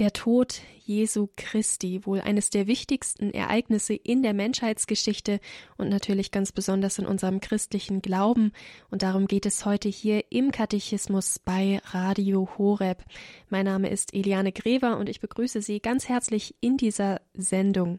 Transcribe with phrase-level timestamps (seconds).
[0.00, 5.40] Der Tod Jesu Christi, wohl eines der wichtigsten Ereignisse in der Menschheitsgeschichte
[5.76, 8.52] und natürlich ganz besonders in unserem christlichen Glauben.
[8.90, 13.04] Und darum geht es heute hier im Katechismus bei Radio Horeb.
[13.50, 17.98] Mein Name ist Eliane Grever und ich begrüße Sie ganz herzlich in dieser Sendung.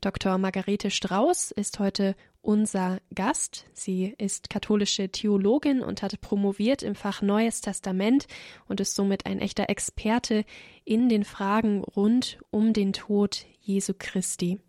[0.00, 0.38] Dr.
[0.38, 3.66] Margarete Strauß ist heute unser Gast.
[3.72, 8.26] Sie ist katholische Theologin und hat promoviert im Fach Neues Testament
[8.66, 10.44] und ist somit ein echter Experte
[10.84, 14.60] in den Fragen rund um den Tod Jesu Christi.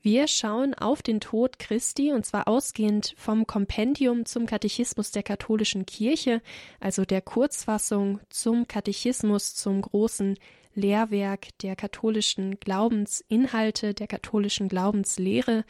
[0.00, 5.86] Wir schauen auf den Tod Christi und zwar ausgehend vom Kompendium zum Katechismus der katholischen
[5.86, 6.40] Kirche,
[6.78, 10.38] also der Kurzfassung zum Katechismus zum großen
[10.74, 15.64] Lehrwerk der katholischen Glaubensinhalte, der katholischen Glaubenslehre.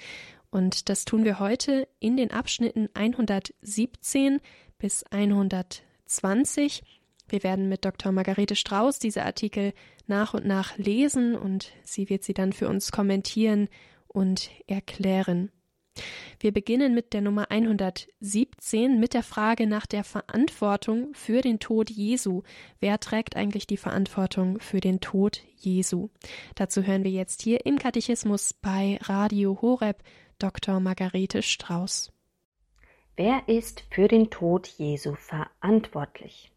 [0.51, 4.41] Und das tun wir heute in den Abschnitten 117
[4.79, 6.83] bis 120.
[7.29, 8.13] Wir werden mit Dr.
[8.13, 9.75] Margarete Strauß diese Artikel
[10.07, 13.69] nach und nach lesen und sie wird sie dann für uns kommentieren
[14.07, 15.51] und erklären.
[16.41, 21.91] Wir beginnen mit der Nummer 117 mit der Frage nach der Verantwortung für den Tod
[21.91, 22.43] Jesu.
[22.81, 26.09] Wer trägt eigentlich die Verantwortung für den Tod Jesu?
[26.55, 30.03] Dazu hören wir jetzt hier im Katechismus bei Radio Horeb
[30.39, 30.79] Dr.
[30.79, 32.13] Margarete Strauß.
[33.17, 36.53] Wer ist für den Tod Jesu verantwortlich?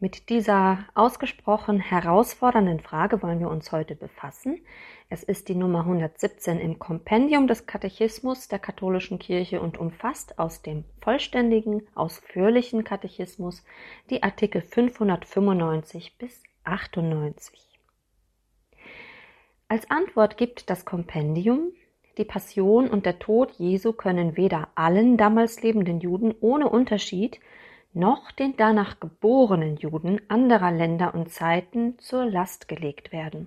[0.00, 4.64] Mit dieser ausgesprochen herausfordernden Frage wollen wir uns heute befassen.
[5.10, 10.62] Es ist die Nummer 117 im Kompendium des Katechismus der katholischen Kirche und umfasst aus
[10.62, 13.62] dem vollständigen, ausführlichen Katechismus
[14.08, 17.78] die Artikel 595 bis 98.
[19.68, 21.72] Als Antwort gibt das Kompendium,
[22.18, 27.40] die Passion und der Tod Jesu können weder allen damals lebenden Juden ohne Unterschied
[27.94, 33.46] noch den danach geborenen Juden anderer Länder und Zeiten zur Last gelegt werden.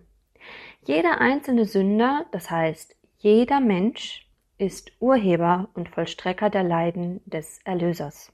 [0.83, 4.27] Jeder einzelne Sünder, das heißt jeder Mensch,
[4.57, 8.31] ist Urheber und Vollstrecker der Leiden des Erlösers.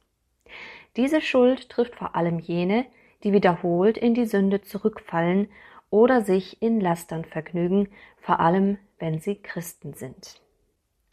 [0.95, 2.85] Diese Schuld trifft vor allem jene,
[3.23, 5.49] die wiederholt in die Sünde zurückfallen
[5.89, 10.41] oder sich in Lastern vergnügen, vor allem wenn sie Christen sind.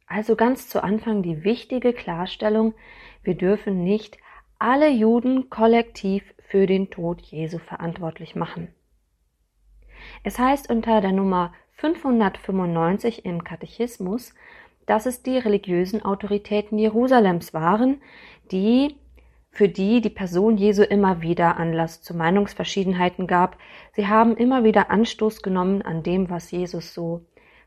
[0.07, 2.75] Also ganz zu Anfang die wichtige Klarstellung,
[3.23, 4.19] wir dürfen nicht
[4.59, 8.69] alle Juden kollektiv für den Tod Jesu verantwortlich machen.
[10.23, 14.35] Es heißt unter der Nummer 595 im Katechismus,
[14.87, 18.01] dass es die religiösen Autoritäten Jerusalems waren,
[18.53, 18.97] die
[19.51, 23.57] für die die Person Jesu immer wieder Anlass zu Meinungsverschiedenheiten gab.
[23.93, 27.25] Sie haben immer wieder Anstoß genommen an dem, was Jesus so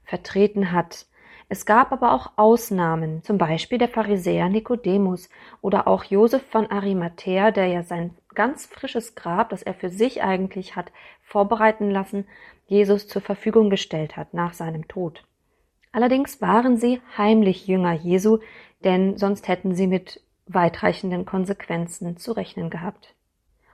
[0.07, 1.05] vertreten hat.
[1.49, 5.29] Es gab aber auch Ausnahmen, zum Beispiel der Pharisäer Nikodemus
[5.61, 10.23] oder auch Josef von Arimathea, der ja sein ganz frisches Grab, das er für sich
[10.23, 10.91] eigentlich hat
[11.21, 12.25] vorbereiten lassen,
[12.67, 15.23] Jesus zur Verfügung gestellt hat nach seinem Tod.
[15.91, 18.39] Allerdings waren sie heimlich Jünger Jesu,
[18.83, 23.15] denn sonst hätten sie mit weitreichenden Konsequenzen zu rechnen gehabt.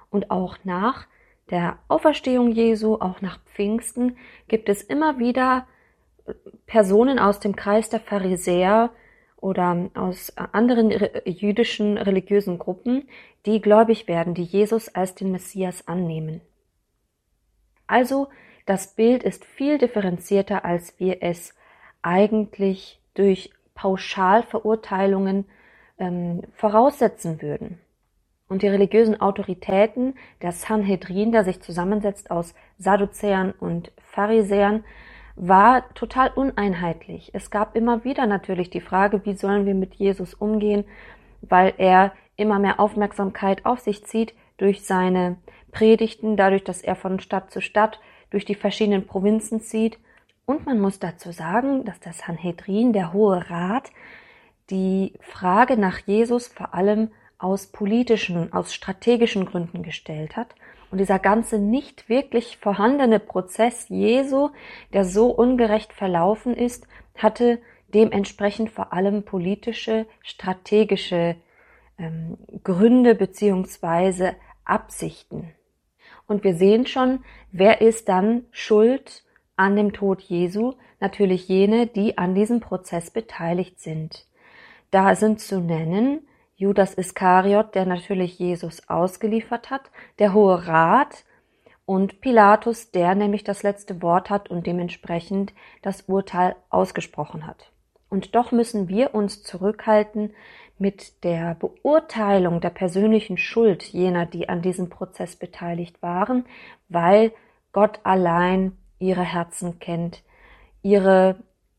[0.09, 1.07] Und auch nach
[1.49, 4.17] der Auferstehung Jesu, auch nach Pfingsten,
[4.47, 5.67] gibt es immer wieder
[6.65, 8.91] Personen aus dem Kreis der Pharisäer
[9.37, 10.91] oder aus anderen
[11.25, 13.09] jüdischen religiösen Gruppen,
[13.45, 16.41] die gläubig werden, die Jesus als den Messias annehmen.
[17.87, 18.29] Also
[18.65, 21.53] das Bild ist viel differenzierter, als wir es
[22.01, 25.45] eigentlich durch Pauschalverurteilungen
[25.99, 27.79] ähm, voraussetzen würden.
[28.47, 34.85] Und die religiösen Autoritäten, der Sanhedrin, der sich zusammensetzt aus Sadduzäern und Pharisäern,
[35.35, 37.31] war total uneinheitlich.
[37.33, 40.85] Es gab immer wieder natürlich die Frage, wie sollen wir mit Jesus umgehen,
[41.41, 45.37] weil er immer mehr Aufmerksamkeit auf sich zieht durch seine
[45.71, 47.99] Predigten, dadurch, dass er von Stadt zu Stadt
[48.29, 49.97] durch die verschiedenen Provinzen zieht.
[50.45, 53.91] Und man muss dazu sagen, dass das Sanhedrin, der Hohe Rat,
[54.69, 60.55] die Frage nach Jesus vor allem aus politischen, aus strategischen Gründen gestellt hat
[60.93, 64.51] und dieser ganze nicht wirklich vorhandene Prozess Jesu,
[64.93, 66.85] der so ungerecht verlaufen ist,
[67.17, 67.57] hatte
[67.95, 71.35] dementsprechend vor allem politische, strategische
[71.97, 74.35] ähm, Gründe beziehungsweise
[74.65, 75.49] Absichten.
[76.27, 79.23] Und wir sehen schon, wer ist dann schuld
[79.55, 80.73] an dem Tod Jesu?
[80.99, 84.27] Natürlich jene, die an diesem Prozess beteiligt sind.
[84.91, 86.19] Da sind zu nennen
[86.63, 91.25] Judas Iskariot, der natürlich Jesus ausgeliefert hat, der Hohe Rat
[91.85, 97.73] und Pilatus, der nämlich das letzte Wort hat und dementsprechend das Urteil ausgesprochen hat.
[98.09, 100.33] Und doch müssen wir uns zurückhalten
[100.77, 106.45] mit der Beurteilung der persönlichen Schuld jener, die an diesem Prozess beteiligt waren,
[106.87, 107.33] weil
[107.73, 110.23] Gott allein ihre Herzen kennt,
[110.81, 111.35] ihre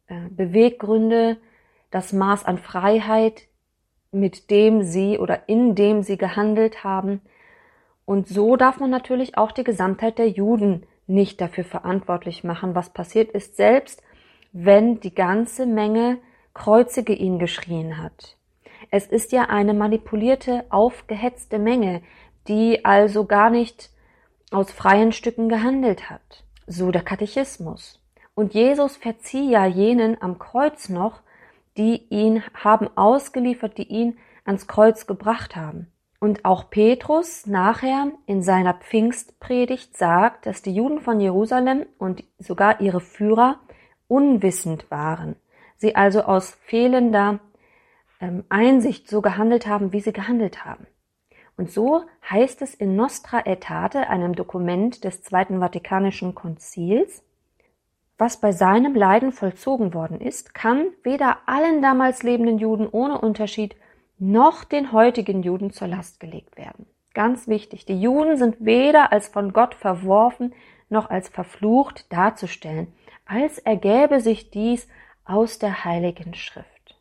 [0.09, 1.39] äh, Beweggründe,
[1.91, 3.49] das Maß an Freiheit,
[4.15, 7.21] mit dem sie oder in dem sie gehandelt haben.
[8.05, 12.91] Und so darf man natürlich auch die Gesamtheit der Juden nicht dafür verantwortlich machen, was
[12.91, 14.03] passiert ist, selbst
[14.53, 16.19] wenn die ganze Menge
[16.55, 18.37] Kreuzige ihn geschrien hat.
[18.91, 22.03] Es ist ja eine manipulierte, aufgehetzte Menge,
[22.47, 23.91] die also gar nicht
[24.53, 26.45] aus freien Stücken gehandelt hat.
[26.67, 28.01] So der Katechismus.
[28.35, 31.21] Und Jesus verzieh ja jenen am Kreuz noch,
[31.77, 35.89] die ihn haben ausgeliefert, die ihn ans Kreuz gebracht haben.
[36.21, 42.81] Und auch Petrus nachher in seiner Pfingstpredigt sagt, dass die Juden von Jerusalem und sogar
[42.81, 43.61] ihre Führer
[44.09, 45.37] unwissend waren.
[45.77, 47.41] Sie also aus fehlender
[48.21, 50.87] ähm, Einsicht so gehandelt haben, wie sie gehandelt haben.
[51.57, 57.24] Und so heißt es in Nostra Aetate, einem Dokument des Zweiten Vatikanischen Konzils,
[58.25, 63.77] was bei seinem Leiden vollzogen worden ist, kann weder allen damals lebenden Juden ohne Unterschied
[64.19, 66.87] noch den heutigen Juden zur Last gelegt werden.
[67.13, 70.55] Ganz wichtig, die Juden sind weder als von Gott verworfen
[70.89, 72.95] noch als verflucht darzustellen,
[73.27, 74.89] als ergäbe sich dies
[75.27, 76.97] aus der Heiligen Schrift.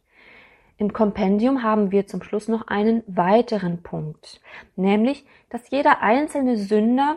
[0.75, 4.41] Im Kompendium haben wir zum Schluss noch einen weiteren Punkt,
[4.75, 7.15] nämlich, dass jeder einzelne Sünder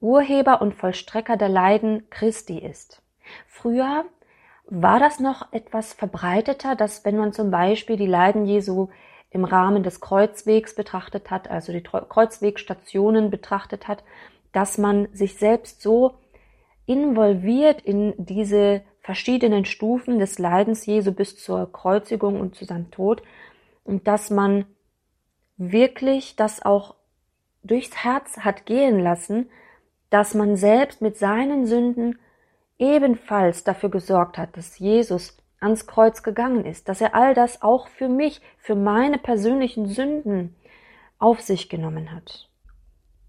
[0.00, 3.00] Urheber und Vollstrecker der Leiden Christi ist.
[3.46, 4.04] Früher
[4.66, 8.88] war das noch etwas verbreiteter, dass wenn man zum Beispiel die Leiden Jesu
[9.30, 14.04] im Rahmen des Kreuzwegs betrachtet hat, also die Kreuzwegstationen betrachtet hat,
[14.52, 16.14] dass man sich selbst so
[16.86, 23.22] involviert in diese verschiedenen Stufen des Leidens Jesu bis zur Kreuzigung und zu seinem Tod
[23.84, 24.66] und dass man
[25.56, 26.94] wirklich das auch
[27.62, 29.50] durchs Herz hat gehen lassen,
[30.10, 32.18] dass man selbst mit seinen Sünden
[32.78, 37.88] ebenfalls dafür gesorgt hat, dass Jesus ans Kreuz gegangen ist, dass er all das auch
[37.88, 40.54] für mich, für meine persönlichen Sünden
[41.18, 42.48] auf sich genommen hat.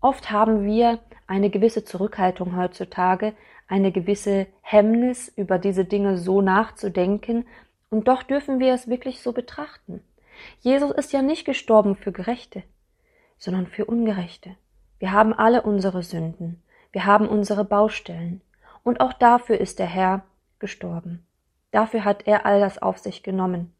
[0.01, 3.33] Oft haben wir eine gewisse Zurückhaltung heutzutage,
[3.67, 7.45] eine gewisse Hemmnis, über diese Dinge so nachzudenken,
[7.89, 10.03] und doch dürfen wir es wirklich so betrachten.
[10.61, 12.63] Jesus ist ja nicht gestorben für Gerechte,
[13.37, 14.55] sondern für Ungerechte.
[14.99, 16.61] Wir haben alle unsere Sünden,
[16.91, 18.41] wir haben unsere Baustellen,
[18.89, 20.23] und auch dafür ist der Herr
[20.57, 21.23] gestorben.
[21.69, 23.71] Dafür hat er all das auf sich genommen.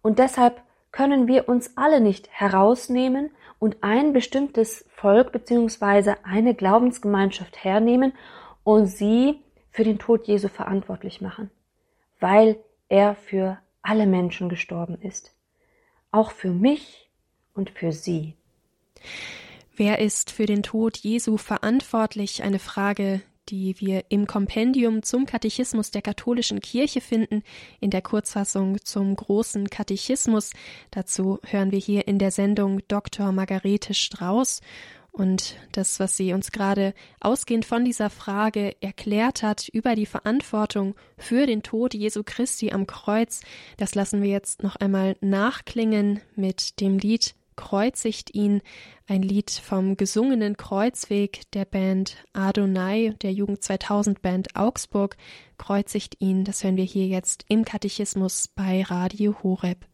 [0.00, 0.62] Und deshalb
[0.92, 8.14] können wir uns alle nicht herausnehmen und ein bestimmtes Volk beziehungsweise eine Glaubensgemeinschaft hernehmen
[8.62, 11.50] und sie für den Tod Jesu verantwortlich machen,
[12.18, 12.56] weil
[12.88, 15.34] er für alle Menschen gestorben ist,
[16.12, 17.10] auch für mich
[17.52, 18.36] und für sie.
[19.76, 22.42] Wer ist für den Tod Jesu verantwortlich?
[22.42, 27.42] Eine Frage, die wir im Kompendium zum Katechismus der katholischen Kirche finden,
[27.80, 30.50] in der Kurzfassung zum großen Katechismus.
[30.90, 33.32] Dazu hören wir hier in der Sendung Dr.
[33.32, 34.60] Margarete Strauß.
[35.14, 40.96] Und das, was sie uns gerade ausgehend von dieser Frage erklärt hat über die Verantwortung
[41.16, 43.42] für den Tod Jesu Christi am Kreuz,
[43.76, 48.62] das lassen wir jetzt noch einmal nachklingen mit dem Lied kreuzigt ihn,
[49.06, 55.16] ein Lied vom gesungenen Kreuzweg der Band Adonai, der Jugend 2000 Band Augsburg,
[55.58, 59.86] kreuzigt ihn, das hören wir hier jetzt im Katechismus bei Radio Horeb.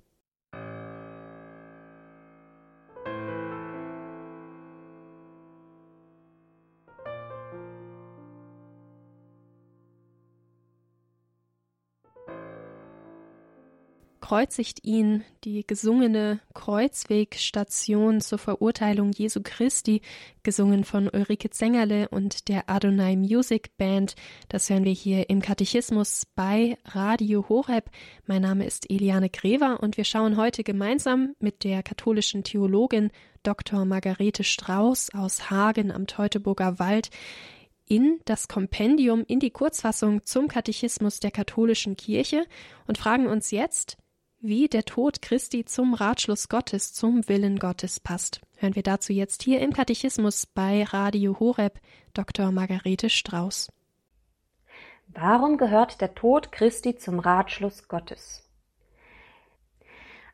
[14.30, 20.02] Kreuzigt ihn die gesungene Kreuzwegstation zur Verurteilung Jesu Christi,
[20.44, 24.14] gesungen von Ulrike Zengerle und der Adonai Music Band.
[24.48, 27.90] Das hören wir hier im Katechismus bei Radio Horeb.
[28.24, 33.10] Mein Name ist Eliane Grever und wir schauen heute gemeinsam mit der katholischen Theologin
[33.42, 33.84] Dr.
[33.84, 37.10] Margarete Strauß aus Hagen am Teutoburger Wald
[37.84, 42.44] in das Kompendium, in die Kurzfassung zum Katechismus der katholischen Kirche
[42.86, 43.96] und fragen uns jetzt,
[44.40, 48.40] wie der Tod Christi zum Ratschluss Gottes, zum Willen Gottes passt.
[48.56, 51.78] Hören wir dazu jetzt hier im Katechismus bei Radio Horeb
[52.14, 52.50] Dr.
[52.50, 53.70] Margarete Strauß.
[55.08, 58.48] Warum gehört der Tod Christi zum Ratschluss Gottes?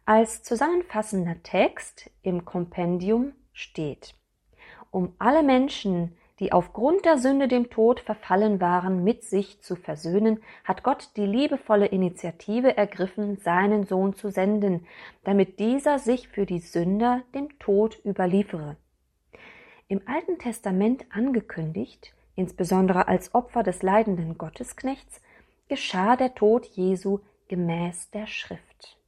[0.05, 4.15] Als zusammenfassender Text im Kompendium steht,
[4.93, 10.43] um alle Menschen, die aufgrund der Sünde dem Tod verfallen waren, mit sich zu versöhnen,
[10.65, 14.87] hat Gott die liebevolle Initiative ergriffen, seinen Sohn zu senden,
[15.25, 18.77] damit dieser sich für die Sünder dem Tod überliefere.
[19.89, 25.23] Im Alten Testament angekündigt, insbesondere als Opfer des leidenden Gottesknechts,
[25.69, 28.99] geschah der Tod Jesu gemäß der Schrift.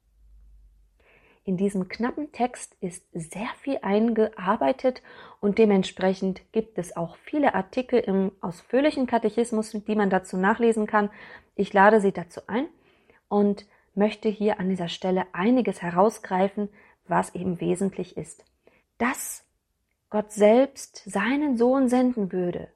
[1.48, 5.00] In diesem knappen Text ist sehr viel eingearbeitet
[5.40, 11.08] und dementsprechend gibt es auch viele Artikel im ausführlichen Katechismus, die man dazu nachlesen kann.
[11.54, 12.66] Ich lade Sie dazu ein
[13.30, 13.64] und
[13.94, 16.68] möchte hier an dieser Stelle einiges herausgreifen,
[17.06, 18.44] was eben wesentlich ist.
[18.98, 19.42] Dass
[20.10, 22.68] Gott selbst seinen Sohn senden würde,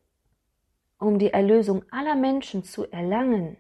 [0.99, 3.59] um die Erlösung aller Menschen zu erlangen,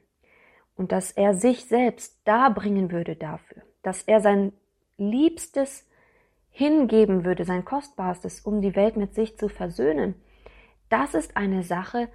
[0.75, 4.54] und dass er sich selbst darbringen würde dafür, dass er sein
[4.96, 5.88] Liebstes
[6.50, 10.14] hingeben würde, sein Kostbarstes, um die Welt mit sich zu versöhnen,
[10.88, 12.08] das ist eine Sache,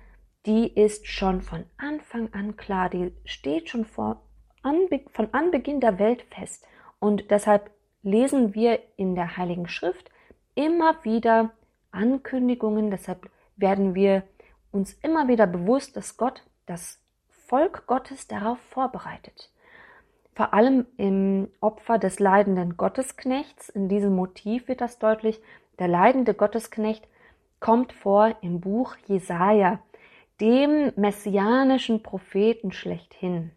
[0.45, 4.21] die ist schon von Anfang an klar, die steht schon vor
[4.61, 6.65] Anbe von Anbeginn der Welt fest.
[6.99, 7.71] Und deshalb
[8.03, 10.11] lesen wir in der Heiligen Schrift
[10.55, 11.51] immer wieder
[11.91, 14.23] Ankündigungen, deshalb werden wir
[14.71, 17.01] uns immer wieder bewusst, dass Gott das
[17.47, 19.51] Volk Gottes darauf vorbereitet.
[20.37, 25.41] Vor allem im Opfer des leidenden Gottesknechts, in diesem Motiv wird das deutlich,
[25.79, 27.07] der leidende Gottesknecht
[27.59, 29.79] kommt vor im Buch Jesaja,
[30.39, 33.49] dem messianischen Propheten schlechthin.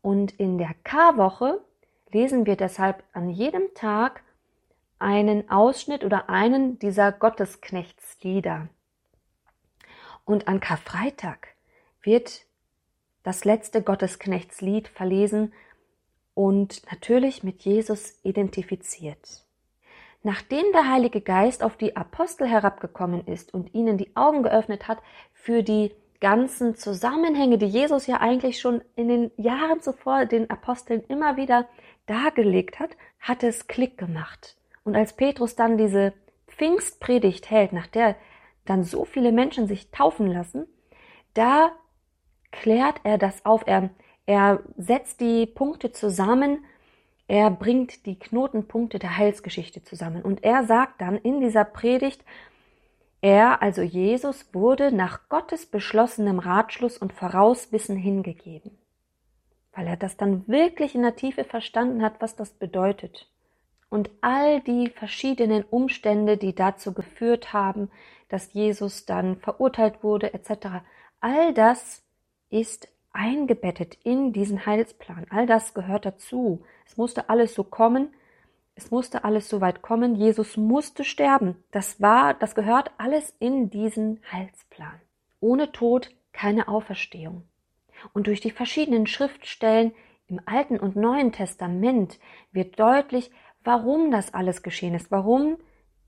[0.00, 1.60] Und in der Karwoche
[2.12, 4.22] lesen wir deshalb an jedem Tag
[4.98, 8.68] einen Ausschnitt oder einen dieser Gottesknechtslieder.
[10.24, 11.48] Und an Karfreitag
[12.00, 12.47] wird
[13.28, 15.52] das letzte Gottesknechtslied verlesen
[16.32, 19.44] und natürlich mit Jesus identifiziert.
[20.22, 25.02] Nachdem der Heilige Geist auf die Apostel herabgekommen ist und ihnen die Augen geöffnet hat
[25.34, 31.04] für die ganzen Zusammenhänge, die Jesus ja eigentlich schon in den Jahren zuvor den Aposteln
[31.08, 31.68] immer wieder
[32.06, 34.56] dargelegt hat, hat es Klick gemacht.
[34.84, 36.14] Und als Petrus dann diese
[36.46, 38.16] Pfingstpredigt hält, nach der
[38.64, 40.66] dann so viele Menschen sich taufen lassen,
[41.34, 41.72] da
[42.50, 43.62] klärt er das auf.
[43.66, 43.90] Er,
[44.26, 46.64] er setzt die Punkte zusammen.
[47.26, 50.22] Er bringt die Knotenpunkte der Heilsgeschichte zusammen.
[50.22, 52.24] Und er sagt dann in dieser Predigt,
[53.20, 58.78] er, also Jesus, wurde nach Gottes beschlossenem Ratschluss und Vorauswissen hingegeben.
[59.72, 63.28] Weil er das dann wirklich in der Tiefe verstanden hat, was das bedeutet.
[63.90, 67.90] Und all die verschiedenen Umstände, die dazu geführt haben,
[68.28, 70.82] dass Jesus dann verurteilt wurde, etc.,
[71.20, 72.02] all das
[72.50, 75.26] ist eingebettet in diesen Heilsplan.
[75.30, 76.64] All das gehört dazu.
[76.86, 78.12] Es musste alles so kommen.
[78.74, 80.14] Es musste alles so weit kommen.
[80.14, 81.56] Jesus musste sterben.
[81.72, 85.00] Das war, das gehört alles in diesen Heilsplan.
[85.40, 87.42] Ohne Tod keine Auferstehung.
[88.12, 89.92] Und durch die verschiedenen Schriftstellen
[90.28, 92.20] im Alten und Neuen Testament
[92.52, 93.30] wird deutlich,
[93.64, 95.56] warum das alles geschehen ist, warum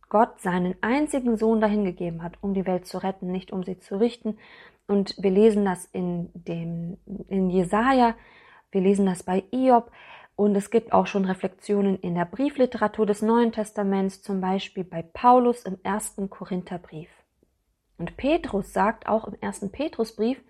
[0.09, 3.99] Gott seinen einzigen Sohn dahingegeben hat, um die Welt zu retten, nicht um sie zu
[3.99, 4.39] richten,
[4.91, 8.17] und wir lesen das in dem, in Jesaja,
[8.73, 9.93] wir lesen das bei Iob.
[10.35, 15.03] Und es gibt auch schon Reflexionen in der Briefliteratur des Neuen Testaments, zum Beispiel bei
[15.03, 17.09] Paulus im ersten Korintherbrief.
[17.99, 20.43] Und Petrus sagt auch im ersten Petrusbrief,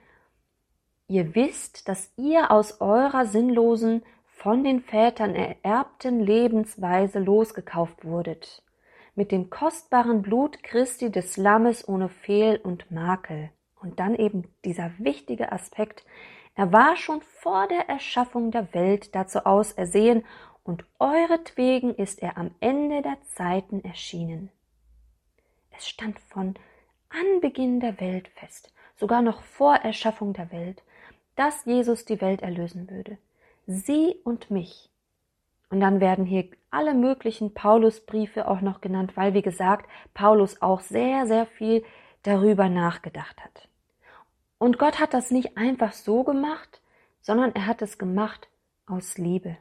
[1.06, 8.62] ihr wisst, dass ihr aus eurer sinnlosen, von den Vätern ererbten Lebensweise losgekauft wurdet,
[9.14, 13.50] mit dem kostbaren Blut Christi des Lammes ohne Fehl und Makel.
[13.80, 16.04] Und dann eben dieser wichtige Aspekt,
[16.54, 20.24] er war schon vor der Erschaffung der Welt dazu ausersehen,
[20.62, 24.50] und euretwegen ist er am Ende der Zeiten erschienen.
[25.70, 26.54] Es stand von
[27.08, 30.82] Anbeginn der Welt fest, sogar noch vor Erschaffung der Welt,
[31.34, 33.16] dass Jesus die Welt erlösen würde.
[33.66, 34.90] Sie und mich.
[35.70, 40.80] Und dann werden hier alle möglichen Paulusbriefe auch noch genannt, weil, wie gesagt, Paulus auch
[40.80, 41.84] sehr, sehr viel
[42.22, 43.69] darüber nachgedacht hat.
[44.60, 46.82] Und Gott hat das nicht einfach so gemacht,
[47.22, 48.46] sondern er hat es gemacht
[48.84, 49.56] aus Liebe.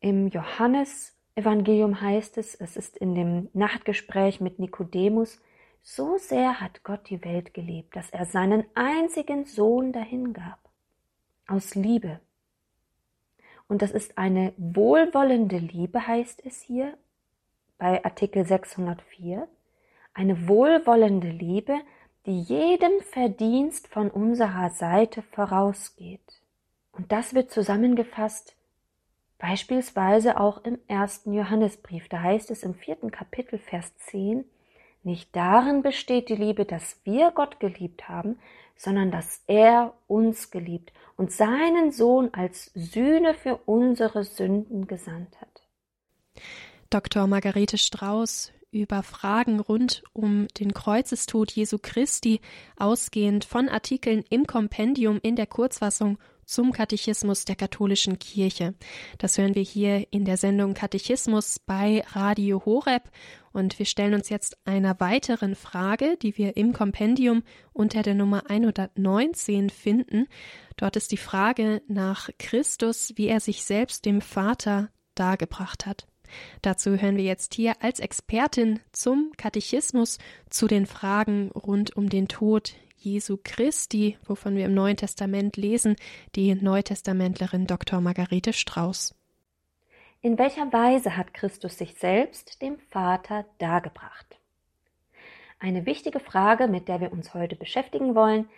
[0.00, 5.40] Im Johannesevangelium heißt es, es ist in dem Nachtgespräch mit Nikodemus,
[5.80, 10.58] so sehr hat Gott die Welt geliebt, dass er seinen einzigen Sohn dahingab.
[11.46, 12.20] Aus Liebe.
[13.68, 16.92] Und das ist eine wohlwollende Liebe, heißt es hier
[17.78, 19.48] bei Artikel 604.
[20.12, 21.80] Eine wohlwollende Liebe,
[22.26, 26.20] die jedem Verdienst von unserer Seite vorausgeht.
[26.92, 28.54] Und das wird zusammengefasst
[29.38, 32.08] beispielsweise auch im ersten Johannesbrief.
[32.08, 34.44] Da heißt es im vierten Kapitel, Vers 10,
[35.02, 38.38] nicht darin besteht die Liebe, dass wir Gott geliebt haben,
[38.76, 45.62] sondern dass er uns geliebt und seinen Sohn als Sühne für unsere Sünden gesandt hat.
[46.90, 47.26] Dr.
[47.26, 52.40] Margarete Strauß über Fragen rund um den Kreuzestod Jesu Christi,
[52.76, 56.18] ausgehend von Artikeln im Kompendium in der Kurzfassung
[56.50, 58.74] zum Katechismus der katholischen Kirche.
[59.18, 63.08] Das hören wir hier in der Sendung Katechismus bei Radio Horeb
[63.52, 68.50] und wir stellen uns jetzt einer weiteren Frage, die wir im Kompendium unter der Nummer
[68.50, 70.26] 119 finden.
[70.76, 76.09] Dort ist die Frage nach Christus, wie er sich selbst dem Vater dargebracht hat.
[76.62, 80.18] Dazu hören wir jetzt hier als Expertin zum Katechismus
[80.48, 85.96] zu den Fragen rund um den Tod Jesu Christi, wovon wir im Neuen Testament lesen,
[86.36, 88.00] die Neutestamentlerin Dr.
[88.00, 89.14] Margarete Strauß.
[90.20, 94.38] In welcher Weise hat Christus sich selbst dem Vater dargebracht?
[95.58, 98.48] Eine wichtige Frage, mit der wir uns heute beschäftigen wollen.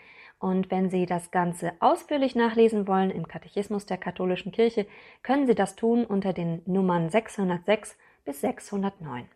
[0.43, 4.87] Und wenn Sie das Ganze ausführlich nachlesen wollen im Katechismus der katholischen Kirche,
[5.23, 9.29] können Sie das tun unter den Nummern 606 bis 609.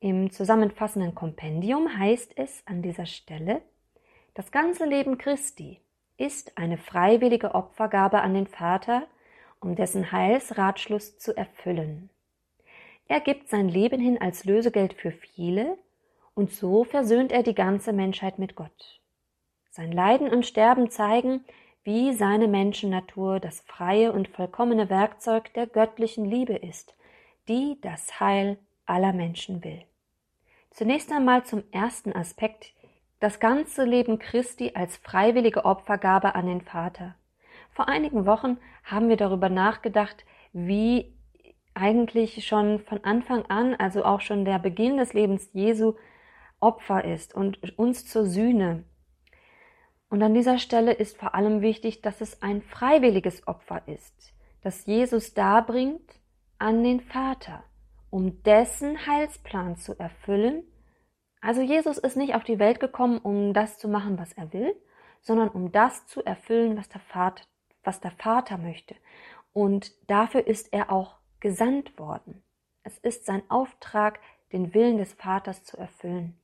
[0.00, 3.62] Im zusammenfassenden Kompendium heißt es an dieser Stelle,
[4.34, 5.78] das ganze Leben Christi
[6.16, 9.06] ist eine freiwillige Opfergabe an den Vater,
[9.60, 12.10] um dessen Heilsratschluss zu erfüllen.
[13.06, 15.78] Er gibt sein Leben hin als Lösegeld für viele,
[16.34, 19.00] und so versöhnt er die ganze Menschheit mit Gott.
[19.76, 21.44] Sein Leiden und Sterben zeigen,
[21.82, 26.94] wie seine Menschennatur das freie und vollkommene Werkzeug der göttlichen Liebe ist,
[27.48, 29.82] die das Heil aller Menschen will.
[30.70, 32.72] Zunächst einmal zum ersten Aspekt
[33.18, 37.16] das ganze Leben Christi als freiwillige Opfergabe an den Vater.
[37.72, 41.12] Vor einigen Wochen haben wir darüber nachgedacht, wie
[41.74, 45.94] eigentlich schon von Anfang an, also auch schon der Beginn des Lebens Jesu,
[46.60, 48.84] Opfer ist und uns zur Sühne.
[50.14, 54.86] Und an dieser Stelle ist vor allem wichtig, dass es ein freiwilliges Opfer ist, das
[54.86, 56.20] Jesus darbringt
[56.58, 57.64] an den Vater,
[58.10, 60.62] um dessen Heilsplan zu erfüllen
[61.44, 64.74] also Jesus ist nicht auf die Welt gekommen, um das zu machen, was er will,
[65.20, 67.44] sondern um das zu erfüllen, was der Vater,
[67.82, 68.96] was der Vater möchte.
[69.52, 72.42] Und dafür ist er auch gesandt worden.
[72.82, 74.20] Es ist sein Auftrag,
[74.52, 76.34] den Willen des Vaters zu erfüllen.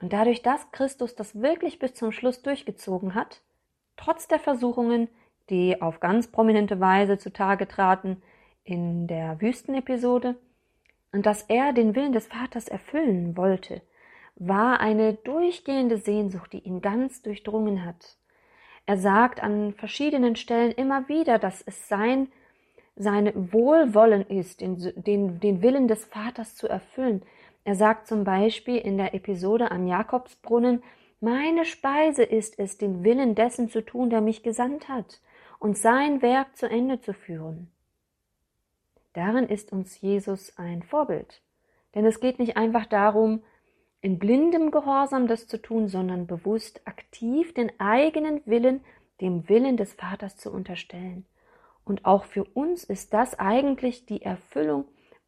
[0.00, 3.42] Und dadurch, dass Christus das wirklich bis zum Schluss durchgezogen hat,
[3.96, 5.08] trotz der Versuchungen,
[5.50, 8.22] die auf ganz prominente Weise zutage traten
[8.64, 10.36] in der Wüstenepisode,
[11.12, 13.82] und dass er den Willen des Vaters erfüllen wollte,
[14.34, 18.18] war eine durchgehende Sehnsucht, die ihn ganz durchdrungen hat.
[18.84, 22.28] Er sagt an verschiedenen Stellen immer wieder, dass es sein,
[22.96, 27.22] sein Wohlwollen ist, den, den, den Willen des Vaters zu erfüllen.
[27.64, 30.82] Er sagt zum Beispiel in der Episode am Jakobsbrunnen,
[31.20, 35.20] meine Speise ist es, den Willen dessen zu tun, der mich gesandt hat,
[35.58, 37.70] und sein Werk zu Ende zu führen.
[39.14, 41.40] Darin ist uns Jesus ein Vorbild.
[41.94, 43.42] Denn es geht nicht einfach darum,
[44.02, 48.82] in blindem Gehorsam das zu tun, sondern bewusst aktiv den eigenen Willen
[49.20, 51.24] dem Willen des Vaters zu unterstellen.
[51.84, 54.84] Und auch für uns ist das eigentlich die Erfüllung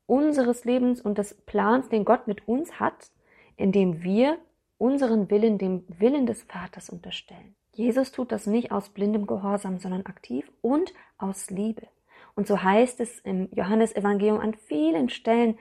[0.07, 3.11] unseres Lebens und des Plans, den Gott mit uns hat,
[3.57, 4.39] indem wir
[4.79, 7.55] unseren Willen dem Willen des Vaters unterstellen.
[7.73, 11.89] Jesus tut das nicht aus blindem Gehorsam, sondern aktiv und aus Liebe.
[12.35, 15.59] Und so heißt es im Johannesevangelium an vielen Stellen,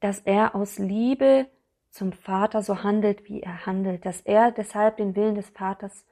[0.00, 1.46] dass er aus Liebe
[1.90, 6.04] zum Vater so handelt, wie er handelt, dass er deshalb den Willen des Vaters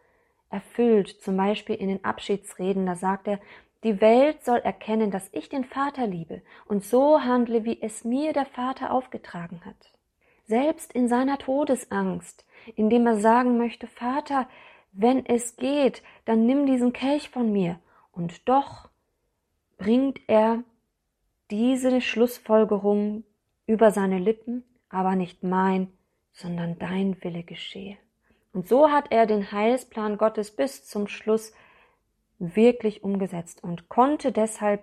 [0.50, 1.08] erfüllt.
[1.22, 3.40] Zum Beispiel in den Abschiedsreden, da sagt er,
[3.84, 8.32] die Welt soll erkennen, dass ich den Vater liebe und so handle, wie es mir
[8.32, 9.92] der Vater aufgetragen hat.
[10.46, 14.48] Selbst in seiner Todesangst, indem er sagen möchte, Vater,
[14.92, 17.78] wenn es geht, dann nimm diesen Kelch von mir.
[18.12, 18.88] Und doch
[19.76, 20.64] bringt er
[21.50, 23.24] diese Schlussfolgerung
[23.66, 25.92] über seine Lippen aber nicht mein,
[26.32, 27.96] sondern dein Wille geschehe.
[28.52, 31.52] Und so hat er den Heilsplan Gottes bis zum Schluss
[32.38, 34.82] wirklich umgesetzt und konnte deshalb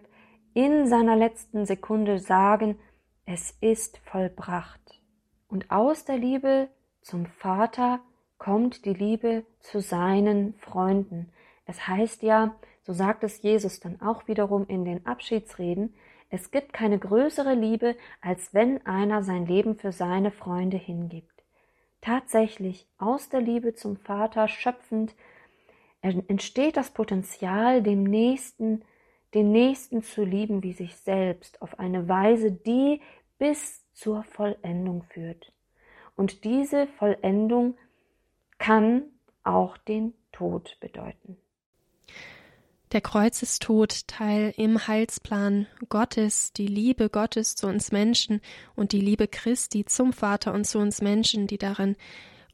[0.54, 2.78] in seiner letzten Sekunde sagen,
[3.26, 5.02] es ist vollbracht.
[5.48, 6.70] Und aus der Liebe
[7.02, 8.00] zum Vater
[8.38, 11.32] kommt die Liebe zu seinen Freunden.
[11.66, 15.96] Es heißt ja, so sagt es Jesus dann auch wiederum in den Abschiedsreden,
[16.30, 21.44] es gibt keine größere Liebe, als wenn einer sein Leben für seine Freunde hingibt.
[22.02, 25.16] Tatsächlich, aus der Liebe zum Vater schöpfend,
[26.06, 28.84] entsteht das Potenzial, dem Nächsten,
[29.34, 33.02] den Nächsten zu lieben wie sich selbst, auf eine Weise, die
[33.38, 35.52] bis zur Vollendung führt.
[36.16, 37.78] Und diese Vollendung
[38.58, 39.04] kann
[39.44, 41.38] auch den Tod bedeuten.
[42.92, 48.42] Der Kreuzestod, Teil im Heilsplan Gottes, die Liebe Gottes zu uns Menschen
[48.76, 51.98] und die Liebe Christi zum Vater und zu uns Menschen, die darin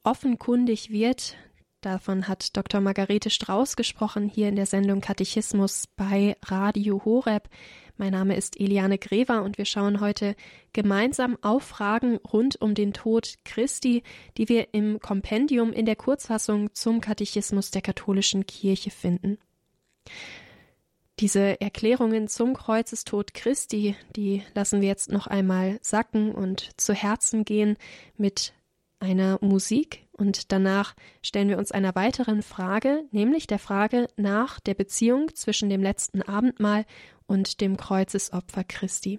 [0.02, 1.36] offenkundig wird.
[1.82, 2.80] Davon hat Dr.
[2.80, 7.48] Margarete Strauß gesprochen hier in der Sendung Katechismus bei Radio Horeb.
[7.96, 10.36] Mein Name ist Eliane Grever und wir schauen heute
[10.72, 14.04] gemeinsam auf Fragen rund um den Tod Christi,
[14.36, 19.38] die wir im Kompendium in der Kurzfassung zum Katechismus der katholischen Kirche finden.
[21.18, 27.44] Diese Erklärungen zum Kreuzestod Christi, die lassen wir jetzt noch einmal sacken und zu Herzen
[27.44, 27.76] gehen
[28.16, 28.54] mit
[29.00, 34.74] einer Musik und danach stellen wir uns einer weiteren Frage, nämlich der Frage nach der
[34.74, 36.84] Beziehung zwischen dem letzten Abendmahl
[37.26, 39.18] und dem Kreuzesopfer Christi.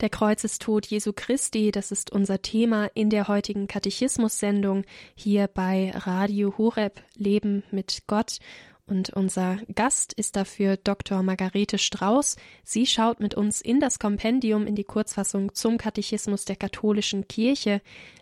[0.00, 6.58] Der Kreuzestod Jesu Christi, das ist unser Thema in der heutigen Katechismus-Sendung hier bei Radio
[6.58, 8.38] Horeb Leben mit Gott.
[8.86, 11.22] Und unser Gast ist dafür Dr.
[11.22, 12.36] Margarete Strauß.
[12.62, 17.80] Sie schaut mit uns in das Kompendium in die Kurzfassung zum Katechismus der katholischen Kirche,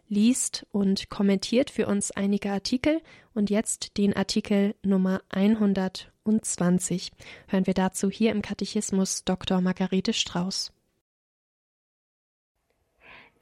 [0.08, 3.00] liest und kommentiert für uns einige Artikel
[3.34, 7.10] und jetzt den Artikel Nummer 120.
[7.48, 9.60] Hören wir dazu hier im Katechismus Dr.
[9.60, 10.73] Margarete Strauß.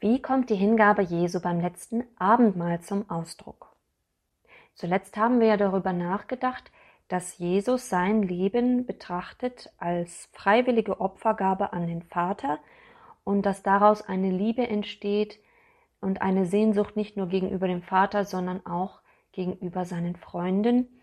[0.03, 3.73] Wie kommt die Hingabe Jesu beim letzten Abendmahl zum Ausdruck?
[4.73, 6.73] Zuletzt haben wir ja darüber nachgedacht,
[7.07, 12.59] dass Jesus sein Leben betrachtet als freiwillige Opfergabe an den Vater
[13.23, 15.39] und dass daraus eine Liebe entsteht
[16.01, 18.99] und eine Sehnsucht nicht nur gegenüber dem Vater, sondern auch
[19.31, 20.99] gegenüber seinen Freunden.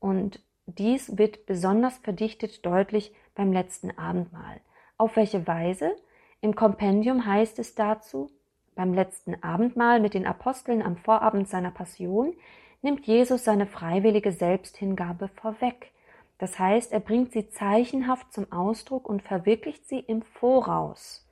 [0.00, 4.60] Und dies wird besonders verdichtet deutlich beim letzten Abendmahl.
[4.98, 5.94] Auf welche Weise?
[6.42, 8.28] Im Kompendium heißt es dazu,
[8.74, 12.34] beim letzten Abendmahl mit den Aposteln am Vorabend seiner Passion
[12.82, 15.92] nimmt Jesus seine freiwillige Selbsthingabe vorweg.
[16.38, 21.24] Das heißt, er bringt sie zeichenhaft zum Ausdruck und verwirklicht sie im Voraus.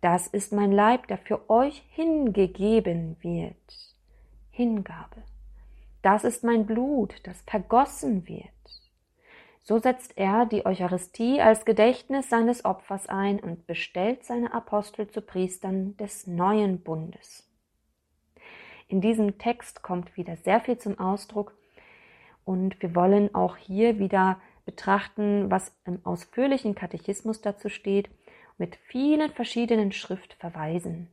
[0.00, 3.54] Das ist mein Leib, der für euch hingegeben wird.
[4.50, 5.24] Hingabe.
[6.00, 8.48] Das ist mein Blut, das vergossen wird.
[9.68, 15.20] So setzt er die Eucharistie als Gedächtnis seines Opfers ein und bestellt seine Apostel zu
[15.20, 17.46] Priestern des neuen Bundes.
[18.86, 21.52] In diesem Text kommt wieder sehr viel zum Ausdruck
[22.46, 28.08] und wir wollen auch hier wieder betrachten, was im ausführlichen Katechismus dazu steht,
[28.56, 31.10] mit vielen verschiedenen Schriftverweisen.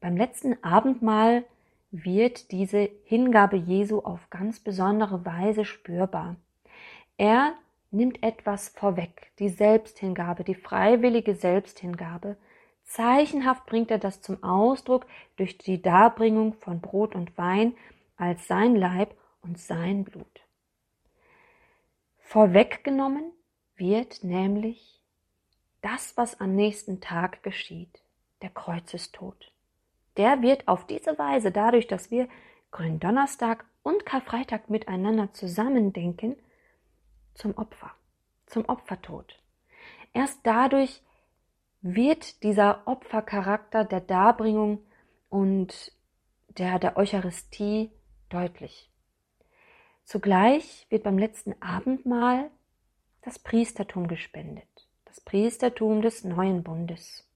[0.00, 1.42] Beim letzten Abendmahl
[1.90, 6.36] wird diese Hingabe Jesu auf ganz besondere Weise spürbar.
[7.16, 7.54] Er
[7.92, 12.36] nimmt etwas vorweg, die Selbsthingabe, die freiwillige Selbsthingabe.
[12.84, 17.74] Zeichenhaft bringt er das zum Ausdruck durch die Darbringung von Brot und Wein
[18.16, 20.40] als sein Leib und sein Blut.
[22.18, 23.30] Vorweggenommen
[23.76, 25.00] wird nämlich
[25.82, 28.02] das, was am nächsten Tag geschieht,
[28.40, 29.52] der Kreuzestod.
[30.16, 32.28] Der wird auf diese Weise, dadurch, dass wir
[32.70, 36.36] Gründonnerstag und Karfreitag miteinander zusammendenken,
[37.34, 37.90] zum Opfer,
[38.46, 39.40] zum Opfertod.
[40.12, 41.02] Erst dadurch
[41.80, 44.78] wird dieser Opfercharakter der Darbringung
[45.28, 45.92] und
[46.58, 47.90] der, der Eucharistie
[48.28, 48.90] deutlich.
[50.04, 52.50] Zugleich wird beim letzten Abendmahl
[53.22, 57.28] das Priestertum gespendet, das Priestertum des neuen Bundes.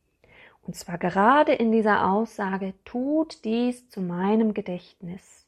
[0.63, 5.47] Und zwar gerade in dieser Aussage, tut dies zu meinem Gedächtnis.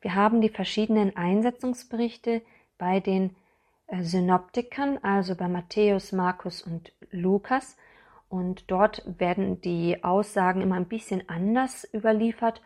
[0.00, 2.42] Wir haben die verschiedenen Einsetzungsberichte
[2.78, 3.36] bei den
[4.00, 7.76] Synoptikern, also bei Matthäus, Markus und Lukas.
[8.28, 12.60] Und dort werden die Aussagen immer ein bisschen anders überliefert.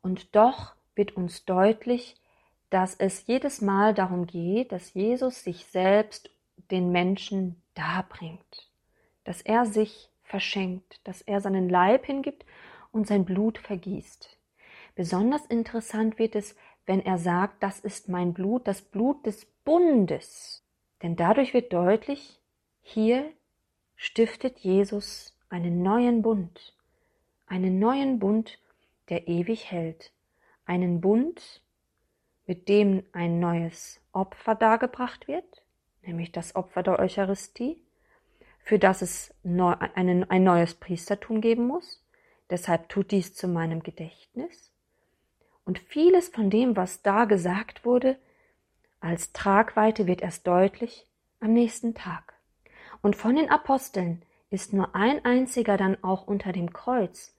[0.00, 2.16] Und doch wird uns deutlich,
[2.70, 6.30] dass es jedes Mal darum geht, dass Jesus sich selbst
[6.70, 8.70] den Menschen darbringt,
[9.24, 12.46] dass er sich verschenkt, dass er seinen Leib hingibt
[12.90, 14.38] und sein Blut vergießt.
[14.94, 16.54] Besonders interessant wird es,
[16.86, 20.64] wenn er sagt, das ist mein Blut, das Blut des Bundes.
[21.02, 22.40] Denn dadurch wird deutlich,
[22.80, 23.30] hier
[23.96, 26.76] stiftet Jesus einen neuen Bund,
[27.46, 28.58] einen neuen Bund,
[29.08, 30.12] der ewig hält,
[30.64, 31.62] einen Bund,
[32.46, 35.62] mit dem ein neues Opfer dargebracht wird,
[36.02, 37.80] nämlich das Opfer der Eucharistie,
[38.64, 42.04] für das es ein neues Priestertum geben muss.
[42.50, 44.71] Deshalb tut dies zu meinem Gedächtnis.
[45.64, 48.16] Und vieles von dem, was da gesagt wurde,
[49.00, 51.06] als Tragweite wird erst deutlich,
[51.40, 52.34] am nächsten Tag.
[53.02, 57.34] Und von den Aposteln ist nur ein einziger dann auch unter dem Kreuz,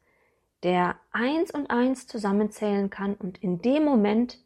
[0.64, 4.40] der eins und eins zusammenzählen kann und in dem Moment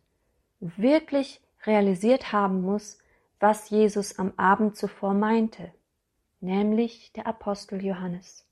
[0.60, 3.00] wirklich realisiert haben muss,
[3.40, 5.72] was Jesus am Abend zuvor meinte,
[6.40, 8.48] nämlich der Apostel Johannes.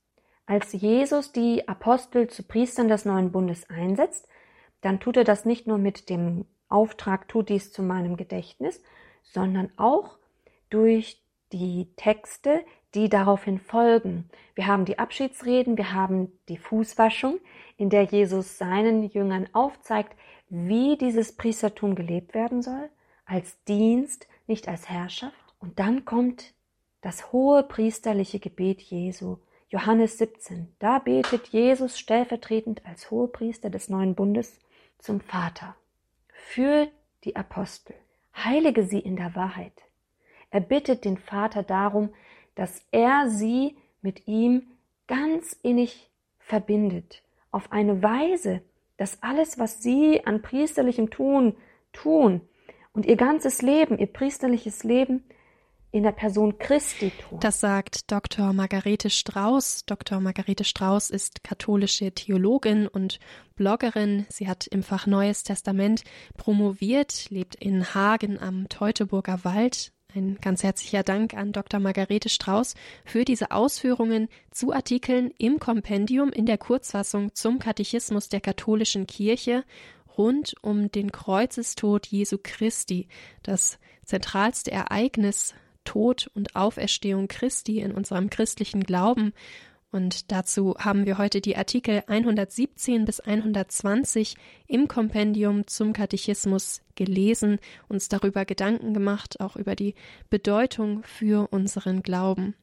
[0.46, 4.28] Als Jesus die Apostel zu Priestern des neuen Bundes einsetzt,
[4.86, 8.84] dann tut er das nicht nur mit dem Auftrag, tut dies zu meinem Gedächtnis,
[9.24, 10.20] sondern auch
[10.70, 14.30] durch die Texte, die daraufhin folgen.
[14.54, 17.40] Wir haben die Abschiedsreden, wir haben die Fußwaschung,
[17.78, 20.16] in der Jesus seinen Jüngern aufzeigt,
[20.50, 22.90] wie dieses Priestertum gelebt werden soll,
[23.26, 25.36] als Dienst, nicht als Herrschaft.
[25.60, 26.54] Und dann kommt
[27.02, 29.38] das hohe priesterliche Gebet Jesu,
[29.70, 30.76] Johannes 17.
[30.78, 34.60] Da betet Jesus stellvertretend als Hohepriester des neuen Bundes
[35.00, 35.76] zum Vater.
[36.30, 36.88] Für
[37.24, 37.96] die Apostel.
[38.36, 39.74] Heilige sie in der Wahrheit.
[40.52, 42.14] Er bittet den Vater darum,
[42.56, 44.64] dass er sie mit ihm
[45.08, 48.62] ganz innig verbindet, auf eine Weise,
[48.98, 51.56] dass alles, was sie an priesterlichem Tun
[51.92, 52.42] tun
[52.94, 55.24] und ihr ganzes Leben, ihr priesterliches Leben
[55.96, 57.40] in der Person Christi tun.
[57.40, 58.52] Das sagt Dr.
[58.52, 59.86] Margarete Strauß.
[59.86, 60.20] Dr.
[60.20, 63.20] Margarete Strauß ist katholische Theologin und
[63.56, 64.26] Bloggerin.
[64.28, 66.04] Sie hat im Fach Neues Testament
[66.36, 69.94] promoviert, lebt in Hagen am Teutoburger Wald.
[70.14, 71.80] Ein ganz herzlicher Dank an Dr.
[71.80, 72.74] Margarete Strauß
[73.06, 79.64] für diese Ausführungen zu Artikeln im Kompendium in der Kurzfassung zum Katechismus der katholischen Kirche
[80.18, 83.08] rund um den Kreuzestod Jesu Christi,
[83.44, 85.54] das zentralste Ereignis
[85.86, 89.34] Tod und Auferstehung Christi in unserem christlichen Glauben.
[89.92, 94.36] Und dazu haben wir heute die Artikel 117 bis 120
[94.68, 99.96] im Kompendium zum Katechismus gelesen, uns darüber Gedanken gemacht, auch über die
[100.30, 102.56] Bedeutung für unseren Glauben.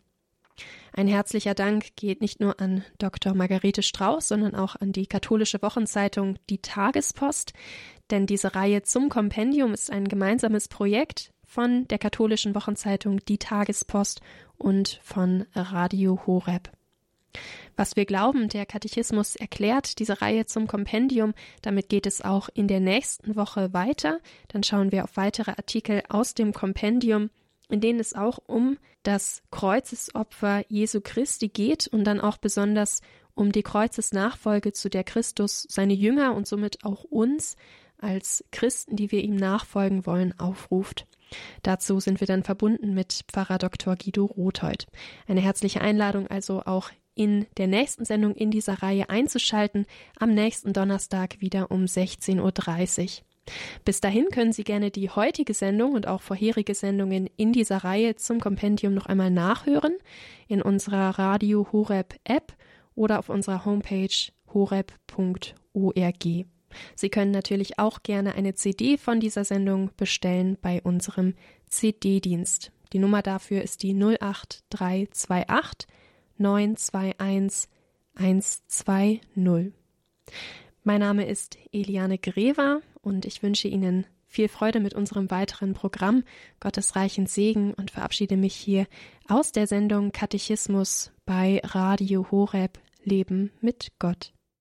[0.92, 3.32] Ein herzlicher Dank geht nicht nur an Dr.
[3.32, 7.54] Margarete Strauß, sondern auch an die katholische Wochenzeitung Die Tagespost,
[8.10, 14.22] denn diese Reihe zum Kompendium ist ein gemeinsames Projekt von der katholischen Wochenzeitung Die Tagespost
[14.56, 16.70] und von Radio Horeb.
[17.76, 21.34] Was wir glauben, der Katechismus erklärt diese Reihe zum Kompendium.
[21.60, 24.20] Damit geht es auch in der nächsten Woche weiter.
[24.48, 27.28] Dann schauen wir auf weitere Artikel aus dem Kompendium,
[27.68, 33.02] in denen es auch um das Kreuzesopfer Jesu Christi geht und dann auch besonders
[33.34, 37.56] um die Kreuzesnachfolge, zu der Christus seine Jünger und somit auch uns
[37.98, 41.06] als Christen, die wir ihm nachfolgen wollen, aufruft.
[41.62, 43.96] Dazu sind wir dann verbunden mit Pfarrer Dr.
[43.96, 44.86] Guido Rothold.
[45.26, 49.86] Eine herzliche Einladung also auch in der nächsten Sendung in dieser Reihe einzuschalten,
[50.18, 53.24] am nächsten Donnerstag wieder um 16.30 Uhr.
[53.84, 58.14] Bis dahin können Sie gerne die heutige Sendung und auch vorherige Sendungen in dieser Reihe
[58.14, 59.96] zum Kompendium noch einmal nachhören
[60.46, 62.54] in unserer Radio Horeb App
[62.94, 66.24] oder auf unserer Homepage horeb.org.
[66.94, 71.34] Sie können natürlich auch gerne eine CD von dieser Sendung bestellen bei unserem
[71.68, 72.72] CD-Dienst.
[72.92, 75.88] Die Nummer dafür ist die 08328
[76.38, 77.68] 921
[78.14, 79.72] 120.
[80.84, 86.24] Mein Name ist Eliane Greva und ich wünsche Ihnen viel Freude mit unserem weiteren Programm,
[86.58, 88.86] Gottes reichen Segen und verabschiede mich hier
[89.28, 94.32] aus der Sendung Katechismus bei Radio Horeb Leben mit Gott.